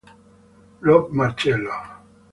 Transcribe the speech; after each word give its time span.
Rob 0.85 1.13
Marcello 1.13 1.75